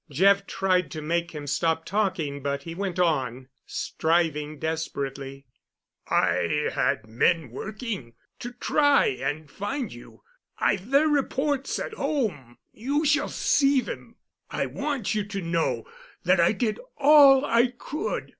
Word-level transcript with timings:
Jeff 0.09 0.47
tried 0.47 0.89
to 0.89 0.99
make 0.99 1.29
him 1.29 1.45
stop 1.45 1.85
talking, 1.85 2.41
but 2.41 2.63
he 2.63 2.73
went 2.73 2.97
on, 2.97 3.49
striving 3.67 4.57
desperately: 4.57 5.45
"I 6.07 6.71
had 6.73 7.05
men 7.05 7.51
working—to 7.51 8.51
try 8.53 9.05
and 9.05 9.47
find 9.47 9.93
you. 9.93 10.23
I've 10.57 10.89
their 10.89 11.07
reports 11.07 11.77
at 11.77 11.93
home—you 11.93 13.05
shall 13.05 13.29
see 13.29 13.79
them. 13.79 14.15
I 14.49 14.65
want 14.65 15.13
you 15.13 15.23
to 15.25 15.39
know 15.39 15.85
that 16.23 16.39
I 16.39 16.51
did 16.53 16.79
all 16.97 17.45
I 17.45 17.67
could. 17.67 18.29